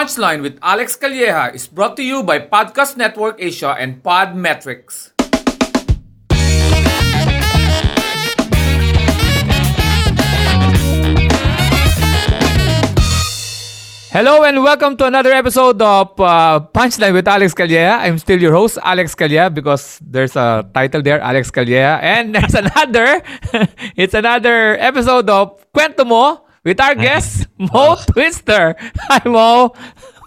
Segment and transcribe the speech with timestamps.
[0.00, 5.12] Punchline with Alex Calleja is brought to you by Podcast Network Asia and Podmetrics.
[14.08, 18.00] Hello and welcome to another episode of uh, Punchline with Alex Calleja.
[18.00, 22.00] I'm still your host, Alex Calleja, because there's a title there, Alex Calleja.
[22.00, 23.20] And there's another,
[24.00, 28.76] it's another episode of Kwento Mo with our guest, Mo Twister.
[29.08, 29.72] Hi, Mo.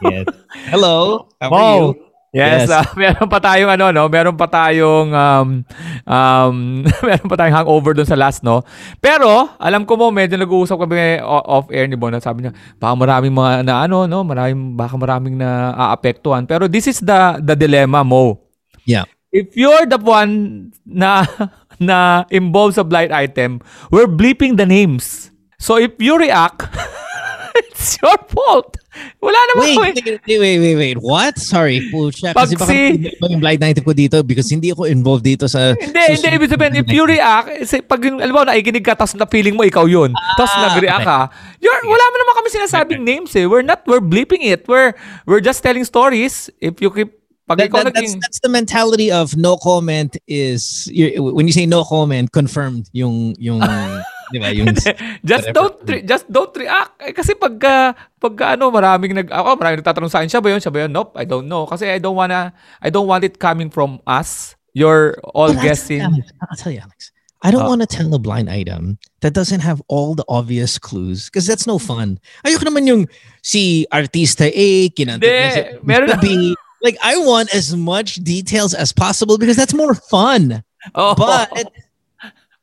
[0.02, 0.28] Yes.
[0.70, 1.28] Hello.
[1.40, 1.56] How Mo.
[1.56, 1.88] are you?
[2.34, 2.74] Yes, Yes.
[2.74, 5.62] ah, meron pa tayong ano no, meron pa tayong um
[6.02, 6.56] um
[7.06, 8.66] meron pa tayong hangover doon sa last no.
[8.98, 13.38] Pero alam ko mo medyo nag-uusap kami off air ni Bon, sabi niya, baka maraming
[13.38, 16.50] mga na ano no, maraming baka maraming na aapektuhan.
[16.50, 18.42] Pero this is the the dilemma mo.
[18.90, 19.06] Yeah.
[19.30, 21.30] If you're the one na
[21.78, 23.62] na involved sa blind item,
[23.94, 25.30] we're bleeping the names.
[25.64, 26.68] So if you react,
[27.56, 28.76] it's your fault.
[29.24, 30.20] Wala naman Wait, ko eh.
[30.28, 30.98] wait, wait, wait, wait.
[31.00, 31.40] What?
[31.40, 32.36] Sorry, pucha.
[32.36, 35.48] Kasi baka Pag si- iba yung blind item ko dito because hindi ako involved dito
[35.48, 35.72] sa...
[35.74, 36.28] Hindi, hindi.
[36.30, 37.48] Ibig sabihin, if you react,
[37.88, 41.08] pag yung, alam mo, naikinig ka, tapos na feeling mo ikaw yun, tapos Ah, nag-react
[41.08, 41.20] ka,
[41.64, 43.48] you're, wala mo naman kami sinasabing names eh.
[43.48, 44.68] We're not, we're bleeping it.
[44.68, 44.94] We're,
[45.26, 46.52] we're just telling stories.
[46.62, 47.18] If you keep,
[47.50, 50.86] pag That, ikaw that- that's, naging, that's the mentality of no comment is...
[51.18, 53.34] when you say no comment, confirmed yung...
[53.40, 53.64] yung
[54.34, 54.50] di ba?
[54.50, 54.74] Yung,
[55.22, 56.98] just don't, re- just don't react.
[56.98, 60.60] Eh, kasi pagka, pagka ano, maraming nag, ako, maraming nagtatanong sa akin, siya ba yun?
[60.60, 60.92] Siya ba yun?
[60.92, 61.70] Nope, I don't know.
[61.70, 62.50] Kasi I don't wanna,
[62.82, 64.58] I don't want it coming from us.
[64.74, 66.02] You're all But I'll tell you, guessing.
[66.02, 67.14] Alex, I'll tell you, Alex.
[67.46, 67.76] I don't Oh.
[67.76, 71.68] want to tell a blind item that doesn't have all the obvious clues because that's
[71.68, 72.18] no fun.
[72.48, 73.04] Ayoko naman yung
[73.44, 76.56] si artista A, kinanta niya si meron B.
[76.80, 80.64] Like, I want as much details as possible because that's more fun,
[80.96, 81.52] Oh, but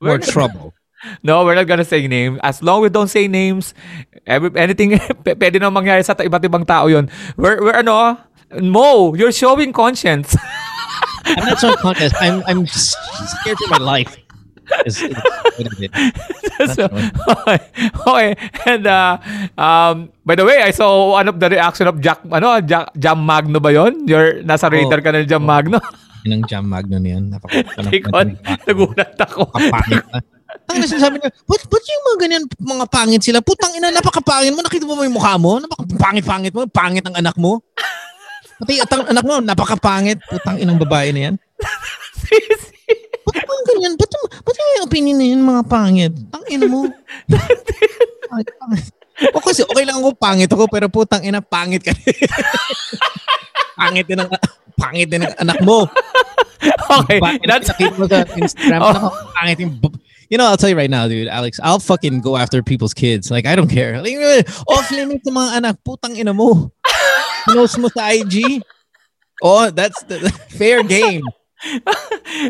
[0.00, 0.72] more trouble.
[1.22, 2.38] No, we're not gonna say names.
[2.42, 3.72] As long we don't say names,
[4.26, 7.08] every, anything, p- pwede na mangyari sa iba't ibang tao yun.
[7.36, 8.18] We're, we're ano,
[8.60, 10.36] Mo, you're showing conscience.
[11.24, 12.16] I'm not so contest.
[12.18, 14.16] I'm I'm scared for my life.
[14.86, 15.90] Is what it
[16.78, 17.58] so, okay.
[18.06, 18.28] okay.
[18.66, 19.18] And, uh,
[19.58, 23.18] um, by the way, I saw one of the reaction of Jack, ano, Jack, Jam
[23.26, 24.06] Magno ba yun?
[24.06, 25.80] You're, nasa radar ka na Jam Magno.
[26.26, 27.32] Ang jam magno niyan.
[27.32, 28.36] Napaka- Tikon,
[28.66, 29.48] nagulat ako.
[29.48, 30.18] Kapangit na.
[30.70, 33.38] Ang sinasabi niya, ba't, ba't yung mga ganyan, mga pangit sila?
[33.42, 34.62] Putang ina, napakapangit mo.
[34.62, 35.58] Nakita mo ba yung mukha mo?
[35.62, 36.66] Napakapangit-pangit mo.
[36.70, 37.62] Pangit ang anak mo.
[38.60, 40.20] Pati at ang anak mo, napakapangit.
[40.28, 41.34] Putang inang babae na yan.
[43.30, 43.94] Ba't mga ganyan?
[43.94, 44.10] Ba't,
[44.42, 46.12] ba't yung opinion na yun, mga pangit?
[46.34, 46.86] Ang ina mo.
[49.30, 51.92] O kasi okay lang ako, pangit ako, pero putang ina, pangit ka.
[53.80, 54.30] pangit din ang,
[54.80, 55.84] pangit din ang anak mo.
[57.04, 57.68] okay, Pangit that's,
[58.00, 58.80] mo sa Instagram.
[58.80, 59.12] Oh.
[59.36, 59.76] Pangit yung
[60.30, 63.32] You know, I'll tell you right now, dude, Alex, I'll fucking go after people's kids.
[63.34, 63.98] Like, I don't care.
[63.98, 64.14] Like,
[64.70, 66.70] off limit sa mga anak, putang ina mo.
[67.50, 68.62] Pinost mo sa IG.
[69.42, 71.26] Oh, that's the, fair game.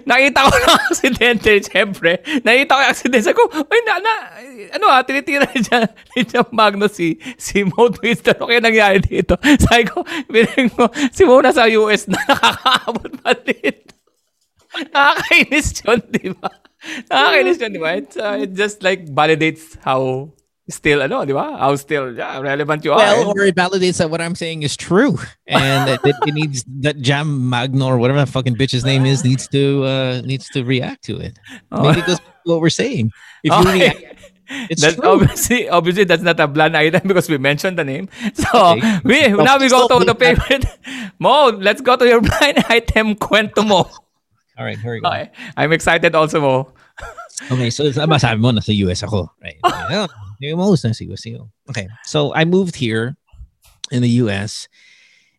[0.06, 2.22] Nakita ko ng aksidente, siyempre.
[2.46, 3.24] Nakita ko yung aksidente.
[3.26, 4.14] Sabi ko, ay, na, na,
[4.78, 8.38] ano ah, tinitira ni Jam, ni Jam Magno si, si Mo Twister.
[8.38, 9.34] Ano kaya nangyari dito?
[9.66, 13.94] Sabi ko, bilang mo, si Mo nasa US na nakakaabot pa dito.
[14.94, 16.50] Nakakainis yun, di ba?
[17.10, 17.90] Nakakainis yun, di ba?
[17.98, 20.30] It's, uh, it just like validates how
[20.70, 21.58] still, ano, di ba?
[21.58, 22.98] How still yeah, relevant you are.
[22.98, 25.18] Well, or it validates that what I'm saying is true.
[25.46, 29.24] And that it, it needs, that Jam Magno or whatever that fucking bitch's name is
[29.24, 31.38] needs to, uh, needs to react to it.
[31.72, 31.82] Oh.
[31.82, 33.10] Maybe it goes what we're saying.
[33.44, 34.02] If you react,
[34.68, 35.06] it's That's true.
[35.06, 38.08] obviously obviously that's not a blind item because we mentioned the name.
[38.34, 38.98] So Okay.
[39.04, 40.66] we Well, now we go to the favorite
[41.22, 41.54] Mo.
[41.54, 43.86] Let's go to your blind item kwento mo.
[44.58, 45.08] All right, here we go.
[45.08, 45.30] Okay.
[45.56, 46.72] I'm excited also Mo.
[47.48, 49.56] Okay, so sa masabi mo nasa US ako, right?
[50.40, 51.50] Most ako.
[51.68, 53.16] Okay, so I moved here
[53.90, 54.68] in the US,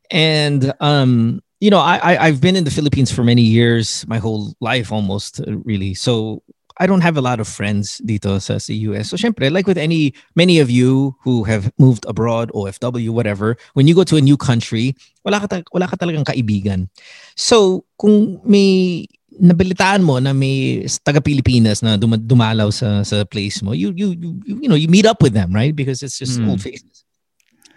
[0.09, 4.17] and um, you know, I, I I've been in the Philippines for many years, my
[4.17, 5.93] whole life almost, uh, really.
[5.93, 6.43] So
[6.81, 9.09] I don't have a lot of friends dito sa, sa US.
[9.09, 13.85] So syempre, like with any many of you who have moved abroad, OFW, whatever, when
[13.85, 16.89] you go to a new country, wala ka, wala ka talagang kaibigan.
[17.37, 19.05] So kung may
[19.39, 24.11] nabalitaan mo na may taga Pilipinas na duma- dumalaw sa sa place mo, you you
[24.11, 25.75] you, you know, you meet up with them, right?
[25.75, 26.51] Because it's just Mm.
[26.51, 27.05] old faces.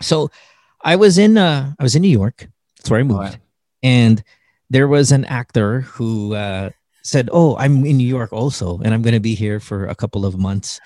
[0.02, 0.30] So
[0.82, 2.50] I was in uh I was in New York.
[2.78, 3.38] That's where I moved.
[3.86, 4.24] And
[4.68, 6.74] there was an actor who uh
[7.06, 9.94] said, "Oh, I'm in New York also and I'm going to be here for a
[9.94, 10.80] couple of months."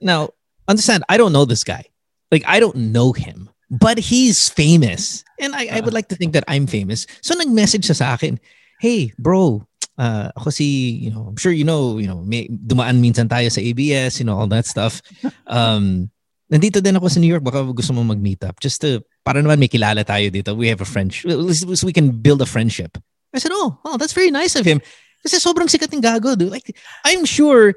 [0.00, 0.30] Now,
[0.68, 1.84] understand, I don't know this guy.
[2.30, 5.24] Like I don't know him, but he's famous.
[5.40, 7.04] And I, I would like to think that I'm famous.
[7.20, 8.40] So nag-message sa akin,
[8.80, 9.64] "Hey, bro,
[9.98, 13.48] uh, ako si, you know, I'm sure you know, you know, may, dumaan minsan tayo
[13.50, 15.02] sa ABS, you know, all that stuff.
[15.46, 16.10] Um,
[16.50, 18.58] nandito din ako sa New York, baka gusto mo mag-meet up.
[18.58, 20.56] Just to, para naman may kilala tayo dito.
[20.56, 21.30] We have a friendship.
[21.30, 22.98] So we can build a friendship.
[23.34, 24.80] I said, oh, oh, that's very nice of him.
[25.22, 26.50] Kasi sobrang sikat ng gago, dude.
[26.50, 27.74] Like, I'm sure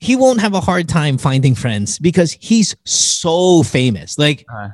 [0.00, 4.18] he won't have a hard time finding friends because he's so famous.
[4.18, 4.70] Like, Uh,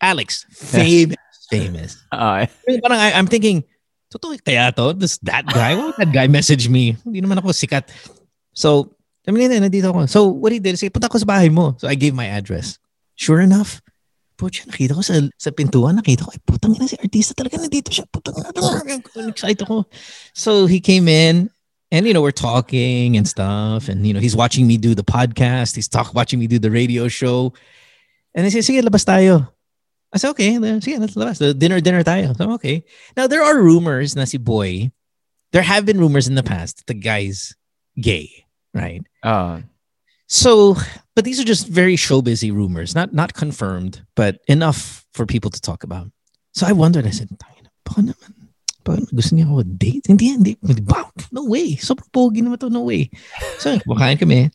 [0.00, 1.20] Alex, famous,
[1.52, 1.96] famous.
[2.84, 3.64] Parang I, I'm thinking,
[4.10, 4.92] totoo kaya to?
[4.92, 5.78] Does that guy?
[5.78, 6.98] Why that guy message me?
[7.06, 7.88] Hindi naman ako sikat.
[8.52, 10.10] So, I mean, nandito ako.
[10.10, 11.78] So, what he did is, punta ko sa bahay mo.
[11.78, 12.82] So, I gave my address.
[13.14, 13.78] Sure enough,
[14.40, 17.92] Pucha, nakita ko sa, sa pintuan, nakita ko, ay putang ina si artista talaga nandito
[17.92, 18.08] siya.
[18.08, 19.84] Putang ina, excited ako.
[20.32, 21.52] So, he came in,
[21.92, 23.92] and you know, we're talking and stuff.
[23.92, 25.76] And you know, he's watching me do the podcast.
[25.76, 27.52] He's talk watching me do the radio show.
[28.34, 29.52] And he said, sige, labas tayo.
[30.12, 31.38] I said, okay, sige, let's labas.
[31.58, 32.36] Dinner, dinner tayo.
[32.36, 32.84] So, okay.
[33.16, 34.90] Now, there are rumors na si Boy,
[35.52, 37.54] there have been rumors in the past that the guy's
[38.00, 39.02] gay, right?
[39.22, 39.62] ah.
[40.30, 40.76] So,
[41.16, 45.50] but these are just very show busy rumors, not not confirmed, but enough for people
[45.50, 46.06] to talk about.
[46.54, 48.54] So I wondered, I said, "Tangina, baka naman,
[48.86, 50.06] baka gusto niya ako date?
[50.06, 50.54] Hindi, hindi.
[50.86, 51.74] Wow, no way.
[51.74, 53.10] Sobrang pogi naman to, no way.
[53.58, 54.54] So, kumakain kami.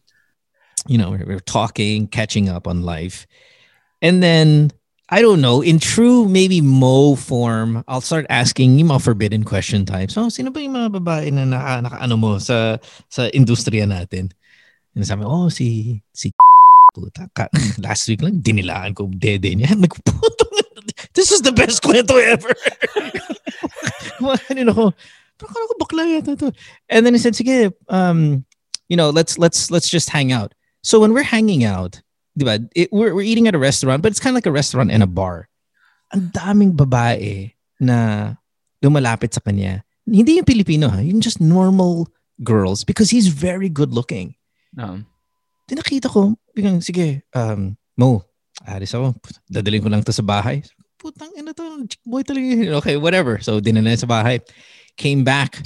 [0.87, 3.27] You know, we're, we're talking, catching up on life.
[4.01, 4.71] And then,
[5.09, 9.85] I don't know, in true maybe Mo form, I'll start asking yung mga forbidden question
[9.85, 10.17] types.
[10.17, 14.33] So, sino ba yung mga babae na naka, naka ano mo sa, sa industriya natin?
[14.97, 16.33] And sabi, oh, si, si
[16.97, 17.29] puta.
[17.85, 19.77] Last week lang, dinilaan ko dede niya.
[19.81, 20.49] Like, puto,
[21.13, 22.49] this is the best kwento ever.
[24.17, 24.89] Ako.
[25.37, 26.49] Pero akala ko bakla yata to.
[26.89, 28.41] And then he said, sige, um,
[28.89, 30.55] you know, let's, let's, let's just hang out.
[30.81, 32.01] So when we're hanging out,
[32.35, 34.53] di ba, it, we're, we're eating at a restaurant, but it's kind of like a
[34.53, 35.47] restaurant and a bar.
[36.13, 38.35] Ang daming babae na
[38.83, 39.83] lumalapit sa kanya.
[40.05, 42.07] Hindi yung Pilipino ha, yung just normal
[42.43, 44.35] girls because he's very good looking.
[44.77, 45.01] ah.
[45.65, 48.21] Di nakita ko, biglang, sige, um, Mo,
[48.67, 49.15] alis ako.
[49.47, 50.59] Dadalhin ko lang to sa bahay.
[50.99, 52.75] Putang ina to, chick boy talaga.
[52.83, 53.39] Okay, whatever.
[53.39, 54.43] So, dinala sa bahay.
[54.99, 55.63] Came back.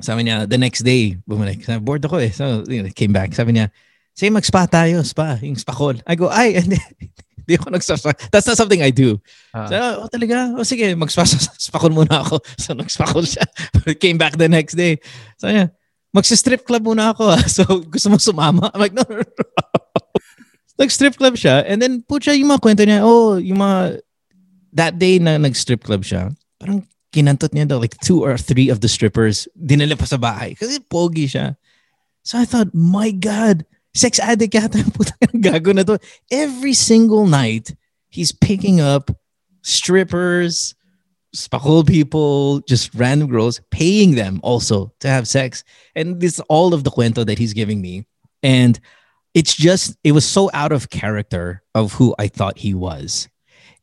[0.00, 1.62] Sabi niya, the next day, bumalik.
[1.62, 2.32] Sabi, bored ako eh.
[2.32, 3.36] So, you know, came back.
[3.36, 3.68] Sabi niya,
[4.14, 5.98] sige, mag-spa tayo, spa, yung spa call.
[6.06, 6.78] I go, ay, hindi.
[7.44, 8.16] Hindi ako nag-spa.
[8.32, 9.20] That's not something I do.
[9.52, 9.68] Ah.
[9.68, 10.56] So, oh, talaga?
[10.56, 11.28] O sige, mag-spa
[11.68, 12.40] spa call muna ako.
[12.56, 13.44] So, nag-spa call siya.
[14.02, 14.96] Came back the next day.
[15.36, 15.68] So, yeah,
[16.16, 17.36] magsi-strip club muna ako.
[17.36, 17.42] ah.
[17.44, 18.72] So, gusto mo sumama?
[18.72, 19.44] I'm like, no, no, no.
[20.80, 21.62] Nag-strip club siya.
[21.68, 24.00] And then, putya, yung mga kwento niya, oh, yung mga,
[24.74, 26.82] that day na nag-strip club siya, parang
[27.14, 30.58] kinantot niya daw, like two or three of the strippers, dinala pa sa bahay.
[30.58, 31.54] Kasi pogi siya.
[32.26, 33.62] So I thought, my God,
[33.94, 35.98] sex addict yata yung putang gago na to.
[36.30, 37.74] Every single night,
[38.10, 39.10] he's picking up
[39.62, 40.74] strippers,
[41.34, 45.64] spakol people, just random girls, paying them also to have sex.
[45.94, 48.06] And this all of the cuento that he's giving me.
[48.42, 48.78] And
[49.32, 53.28] it's just, it was so out of character of who I thought he was.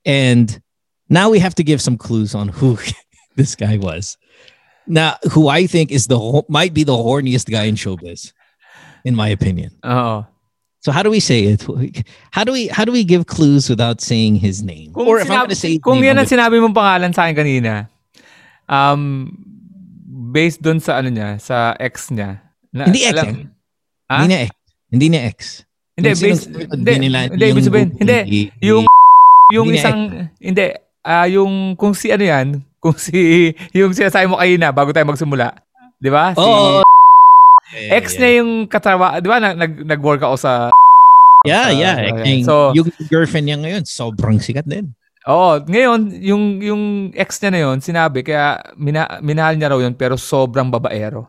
[0.06, 0.62] And
[1.10, 2.78] now we have to give some clues on who
[3.36, 4.18] this guy was.
[4.88, 8.34] Now, who I think is the might be the horniest guy in showbiz,
[9.04, 9.72] in my opinion.
[9.84, 10.26] Oo.
[10.82, 11.62] So how do we say it?
[12.34, 14.90] How do we how do we give clues without saying his name?
[14.98, 17.30] Kung, or if I'm sinabi, gonna say kung yan I'm ang sinabi mong pangalan sa
[17.30, 17.86] akin kanina,
[18.66, 19.30] um,
[20.34, 22.42] based doon sa ano niya, sa ex niya.
[22.74, 23.46] Na, Hindi ex, alam- eh.
[24.10, 24.16] Ha?
[24.18, 24.52] Hindi na ex.
[24.90, 25.38] Hindi na ex.
[25.92, 28.84] Hindi, Yung based, hindi, binila- hindi, yung sabihin, hindi, hindi- yung,
[29.54, 30.00] yung hindi isang,
[30.40, 30.66] hindi,
[31.04, 32.48] ah yung, kung si ano yan,
[32.82, 33.14] kung si,
[33.78, 35.52] yung sinasabi mo kanina, bago tayo magsimula,
[36.02, 36.34] di ba?
[36.34, 36.42] Si,
[37.72, 37.90] Oo.
[37.92, 40.52] ex niya yung katrawa, di ba, nag, nag, nag-work ako sa,
[41.42, 41.96] Yeah, sa- yeah.
[41.98, 44.94] sa- Yung, So, yung girlfriend niya ngayon, sobrang sikat din.
[45.24, 49.94] Oo, ngayon, yung, yung ex niya na yun, sinabi, kaya mina, minahal niya raw yun,
[49.94, 51.26] pero sobrang babaero.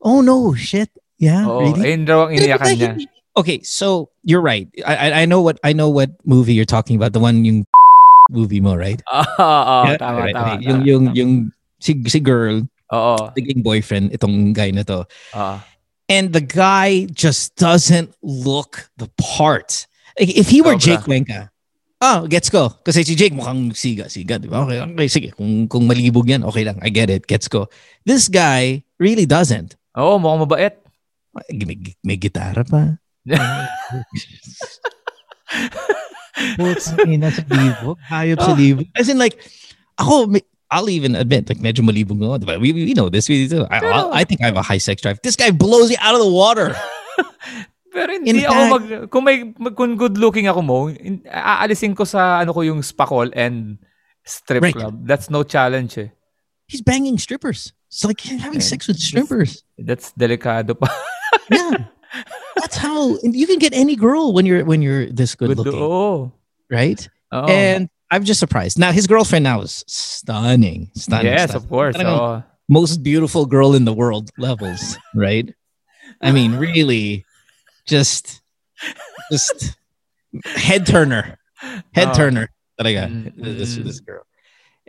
[0.00, 0.92] Oh no, shit.
[1.16, 1.96] Yeah, Oo, really?
[1.96, 2.92] ayun raw ang iniyakan niya.
[3.34, 4.68] Okay, so you're right.
[4.84, 7.10] I, I know what I know what movie you're talking about.
[7.10, 7.64] The one yung
[8.30, 9.00] movie mo, right?
[9.08, 10.60] Oo, oo, Yeah, tama, right, tama, right.
[10.60, 10.62] tama.
[10.62, 11.30] Yung yung yung
[11.80, 15.08] si, si girl, Oo, naging boyfriend itong guy na to.
[15.32, 15.56] oo.
[16.08, 19.86] And the guy just doesn't look the part.
[20.20, 21.48] Like, if he were Jake Cuenca,
[22.04, 22.68] oh, gets go.
[22.84, 24.68] Kasi si Jake mukhang siga, siga, di ba?
[24.68, 25.28] Okay, okay, sige.
[25.32, 26.76] Kung, kung malibog yan, okay lang.
[26.84, 27.24] I get it.
[27.26, 27.72] Gets go.
[28.04, 29.80] This guy really doesn't.
[29.96, 30.74] Oo, mukhang mabait.
[31.50, 33.00] May, may gitara pa.
[36.58, 37.96] Putang ina sa libog.
[38.10, 38.58] Hayop sa Oh.
[38.58, 38.86] libog.
[38.94, 39.38] As in like,
[39.98, 42.58] ako, may- I'll even admit, like, medyo malibog ako.
[42.60, 43.28] We, we, know this.
[43.28, 45.20] We, I, Pero- I think I have a high sex drive.
[45.22, 46.74] This guy blows me out of the water.
[47.94, 49.36] Pero hindi In ako fact- mag kung may
[49.78, 53.78] kung good looking ako mo, in- aalisin ko sa ano ko yung spa call and
[54.26, 54.74] strip Right.
[54.74, 55.06] club.
[55.06, 56.10] That's no challenge eh.
[56.66, 57.70] He's banging strippers.
[57.86, 58.66] It's like he's having Okay.
[58.66, 59.62] sex with strippers.
[59.78, 60.90] That's delikado pa.
[61.52, 61.86] Yeah.
[62.56, 65.78] That's how you can get any girl when you're when you're this good, Good, looking,
[65.78, 66.32] oo.
[66.70, 66.98] right?
[67.30, 67.46] Oo.
[67.46, 68.78] And I'm just surprised.
[68.78, 71.32] Now his girlfriend now is stunning, stunning.
[71.32, 71.56] yes, stunning.
[71.64, 71.96] of course.
[71.98, 72.42] Oo.
[72.68, 75.52] most beautiful girl in the world levels, right?
[76.22, 77.24] I mean, really,
[77.86, 78.40] just,
[79.30, 79.76] just
[80.56, 81.36] head turner,
[81.92, 82.14] head Oh.
[82.14, 82.48] turner.
[82.80, 83.84] Talaga, Mm, this mm.
[83.84, 84.24] this girl.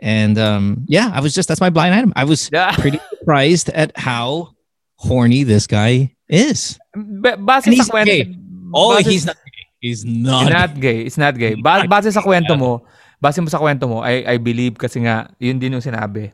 [0.00, 2.12] And um, yeah, I was just that's my blind item.
[2.16, 2.72] I was Yeah.
[2.80, 4.54] pretty surprised at how
[4.96, 6.78] horny this guy is.
[6.96, 8.06] Ba- base And sa he's kwento.
[8.10, 8.34] gay.
[8.74, 9.64] Oh, he's not gay.
[9.80, 10.42] He's not.
[10.42, 10.98] It's not gay.
[11.06, 11.54] It's not gay.
[11.54, 12.82] Ba- base sa kwento mo,
[13.20, 16.32] base mo sa kwento mo, I, I believe kasi nga, yun din yung sinabi.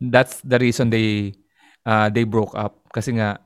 [0.00, 1.34] That's the reason they
[1.86, 2.80] uh, they broke up.
[2.92, 3.38] Kasi nga,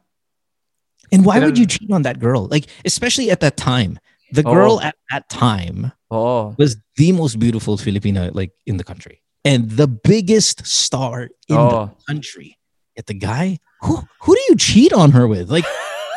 [1.12, 2.48] And why would you cheat on that girl?
[2.52, 3.98] Like, especially at that time.
[4.28, 4.52] The Oh.
[4.52, 6.52] girl at that time oo.
[6.60, 9.24] was the most beautiful Filipina like in the country.
[9.40, 12.60] And the biggest star in the country.
[12.92, 15.48] Yet the guy, who who do you cheat on her with?
[15.48, 15.64] Like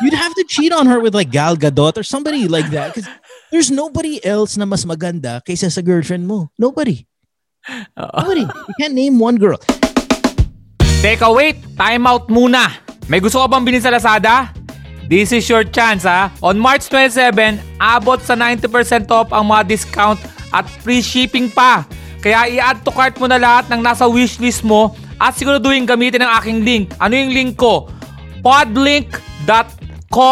[0.04, 2.92] you'd have to cheat on her with like Gal Gadot or somebody like that.
[2.92, 3.08] Because
[3.52, 6.48] there's nobody else na mas maganda kaysa sa girlfriend mo.
[6.56, 7.04] Nobody.
[8.00, 8.18] Oo.
[8.24, 8.48] Nobody.
[8.48, 9.60] You can't name one girl.
[11.04, 11.60] Teka, wait!
[11.76, 12.72] Time out muna!
[13.12, 14.56] May gusto ka bang bilhin sa Lazada?
[15.10, 16.32] This is your chance ha.
[16.40, 20.16] On March 27, abot sa 90% off ang mga discount
[20.54, 21.84] at free shipping pa.
[22.22, 26.38] Kaya i-add to cart mo na lahat ng nasa wishlist mo at siguraduhin gamitin ang
[26.38, 26.94] aking link.
[27.02, 27.90] Ano yung link ko?
[28.42, 30.30] podlink.co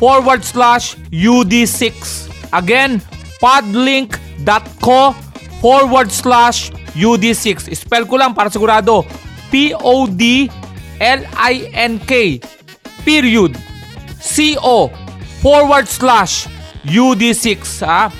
[0.00, 2.27] forward slash UD6.
[2.52, 3.00] Again,
[3.38, 5.14] podlink.co
[5.60, 7.70] forward slash UD6.
[7.74, 9.04] Spell ko lang para sigurado.
[9.48, 10.52] P-O-D-L-I-N-K
[13.08, 13.56] period
[14.20, 14.92] C-O
[15.40, 16.44] forward slash
[16.84, 18.12] UD6 ha.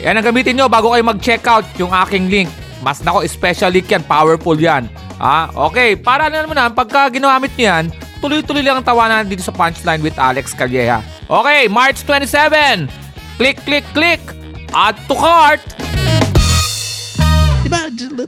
[0.00, 2.50] Yan ang gamitin nyo bago kayo mag-checkout yung aking link.
[2.80, 4.00] Mas nako, special link yan.
[4.04, 4.88] Powerful yan.
[5.20, 5.96] Ah, okay.
[5.96, 7.84] Para na naman na, pagka ginamit nyo yan,
[8.24, 11.04] tuloy-tuloy lang ang tawanan dito sa Punchline with Alex Calleja.
[11.28, 12.88] Okay, March 27.
[13.40, 14.20] Click, click, click.
[14.76, 15.60] Add to cart.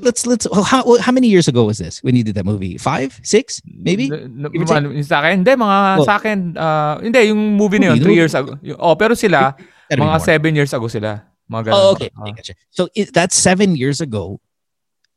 [0.01, 0.47] Let's let's.
[0.51, 2.79] oh, How how many years ago was this when you did that movie?
[2.79, 4.09] Five, six, maybe.
[4.09, 5.05] N- n- Give or take?
[5.05, 5.45] sa akin?
[5.45, 6.05] Hindi, mga Oh.
[6.09, 8.57] sa akin, ah, hindi, yung movie na yun, three years ago.
[8.81, 9.53] Oh, pero sila,
[9.93, 11.21] mga seven years ago sila.
[11.51, 11.77] Mga ganun.
[11.77, 12.09] Oh, okay.
[12.25, 12.55] I gotcha.
[12.73, 14.41] So it, that's seven years ago.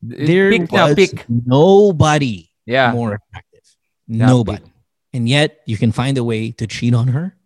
[0.03, 1.23] There Peak na, was peak.
[1.31, 2.91] nobody Yeah.
[2.91, 3.63] more attractive.
[4.11, 4.59] Yeah, nobody.
[4.59, 4.73] peak.
[5.15, 7.39] And yet you can find a way to cheat on her.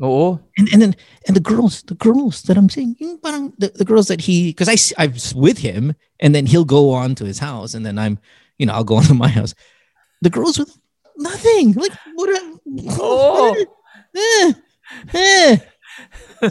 [0.00, 0.40] Oo.
[0.56, 0.96] And and then
[1.28, 4.48] and the girls, the girls that I'm saying, yung parang the, the girls that he
[4.56, 7.98] because I I'm with him and then he'll go on to his house and then
[8.00, 8.18] I'm
[8.56, 9.54] you know I'll go on to my house.
[10.24, 10.72] The girls with
[11.16, 12.32] nothing like what?
[12.32, 12.40] A,
[12.96, 13.54] Oo.
[14.16, 14.52] eh,
[15.12, 15.56] eh.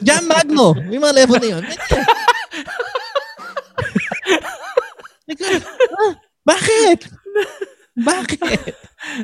[0.05, 1.65] Jam Magno, may mga level na yun.
[5.25, 6.13] like, ah,
[6.45, 7.09] bakit?
[7.97, 8.73] Bakit?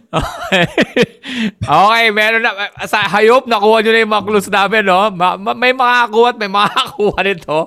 [0.10, 1.15] Okay.
[1.62, 2.52] Okay, meron na.
[2.86, 5.12] Sa hayop, nakuha nyo na yung mga clues namin, no?
[5.12, 7.60] Ma- ma- may makakakuha at may makakakuha nito.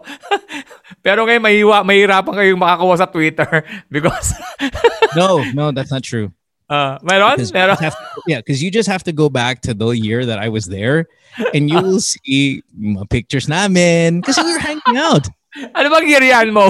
[1.04, 3.50] Pero ngayon, mahiwa, mahirapan kayong makakuha sa Twitter
[3.94, 4.34] because,
[5.18, 6.32] No, no, that's not true.
[6.68, 7.37] uh, meron?
[7.40, 7.76] Because Meron?
[7.80, 7.92] to-
[8.28, 11.08] yeah, because you just have to go back to the year that I was there,
[11.56, 15.25] and you will see mga pictures namin kasi we were hanging out.
[15.72, 16.68] Ano bang year yan mo?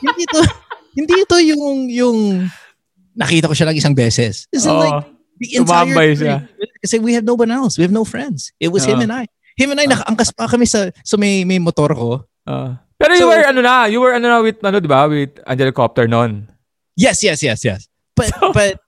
[0.00, 0.40] hindi ito,
[0.96, 2.18] hindi ito yung yung
[3.12, 4.48] nakita ko siya lang isang beses.
[4.48, 4.80] It's Oo.
[4.80, 5.04] like
[5.38, 6.36] the entire Tumambay siya.
[6.80, 7.76] Kasi we have no one else.
[7.76, 8.52] We have no friends.
[8.60, 9.04] It was him Oo.
[9.04, 9.24] and I.
[9.56, 12.24] Him and I, nakaangkas pa kami sa, so may, may motor ko.
[12.44, 15.08] Uh, pero you So- were, ano na, you were, ano na, with, ano, di ba?
[15.08, 16.48] With Angelicopter noon.
[16.96, 17.88] Yes, yes, yes, yes.
[18.14, 18.80] But, but,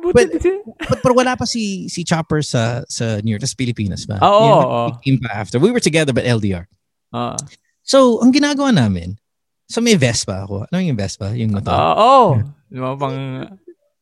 [0.00, 3.52] Buti But- din- but, pero wala pa si, si Chopper sa, sa New York, sa
[3.52, 4.16] Pilipinas ba?
[4.24, 4.84] Oo, Yeah, oo.
[4.88, 5.60] he came pa after.
[5.60, 6.64] We were together but LDR.
[7.12, 7.36] Ah.
[7.84, 9.20] So, ang ginagawa namin,
[9.68, 10.64] so may Vespa ako.
[10.72, 11.36] Ano yung Vespa?
[11.36, 11.76] Yung motor.
[11.76, 12.40] Ah, Oo.
[12.72, 13.44] Di ba, pang,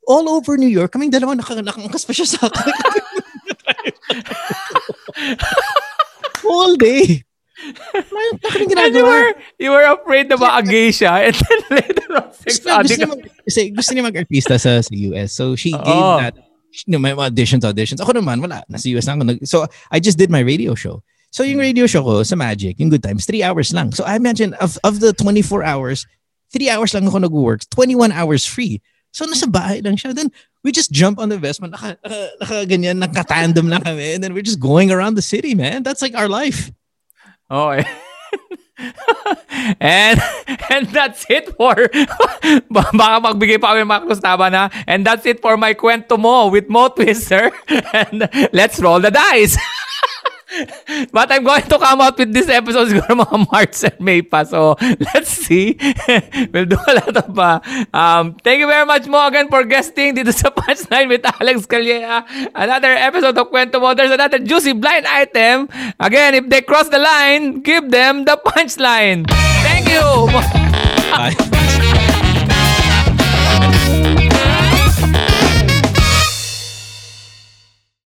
[0.09, 2.73] All over New York, kaming dalawa naka, nakangkas pa siya sa akin.
[6.49, 7.29] All day.
[7.93, 9.05] Ano na kaming and you ginagawa?
[9.05, 12.99] were, you were afraid na ma-gay siya and then later on, sex Gusto, gusto, addict.
[13.03, 15.35] niya mag, kasi gusto niya mag-artista sa, sa US.
[15.35, 15.83] So, she Oo.
[15.83, 16.35] gave that,
[16.87, 18.01] you know, may mga auditions, auditions.
[18.01, 18.65] Ako naman, wala.
[18.71, 19.45] Nasa US na ako.
[19.45, 21.03] So, I just did my radio show.
[21.35, 23.93] So, yung radio show ko sa Magic, yung Good Times, three hours lang.
[23.93, 26.09] So, I imagine, of, of the 24 hours,
[26.49, 28.81] three hours lang ako nag-work, 21 hours free.
[29.13, 30.15] So, nasa bahay lang siya.
[30.15, 30.31] Then,
[30.63, 34.15] we just jump on the Vespa, naka, naka, naka ganyan, naka-tandem lang kami.
[34.15, 35.83] And then we're just going around the city, man.
[35.83, 36.71] That's like our life.
[37.51, 37.57] Okay.
[37.57, 37.89] Oh, eh.
[39.81, 40.21] and
[40.71, 41.75] and that's it for
[42.71, 46.71] baka magbigay pa kami mga clues na and that's it for my kwento mo with
[46.71, 47.51] Mo Twister
[47.93, 49.59] and let's roll the dice
[51.13, 54.45] But I'm going to come out with this episode siguro mga March and May pa.
[54.45, 55.79] So, let's see.
[56.53, 57.61] we'll do a lot of uh,
[57.93, 62.25] um, thank you very much mo again for guesting dito sa Punchline with Alex Calleja.
[62.55, 63.95] Another episode of Kwento Mo.
[63.95, 65.69] There's another juicy blind item.
[66.01, 69.27] Again, if they cross the line, give them the punchline.
[69.63, 71.59] Thank you.